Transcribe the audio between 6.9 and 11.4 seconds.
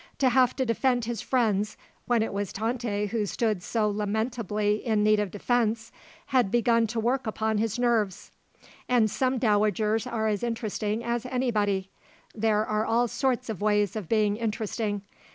work upon his nerves. "And some dowagers are as interesting as